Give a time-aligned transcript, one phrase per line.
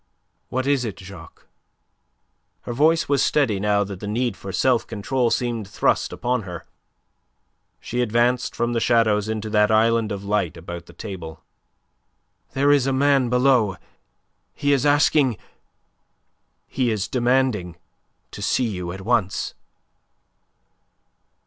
[0.49, 1.45] "What is it, Jacques!"
[2.61, 6.65] Her voice was steady now that the need for self control seemed thrust upon her.
[7.79, 11.43] She advanced from the shadows into that island of light about the table.
[12.53, 13.75] "There is a man below.
[14.55, 15.37] He is asking...
[16.67, 17.75] he is demanding
[18.31, 19.53] to see you at once."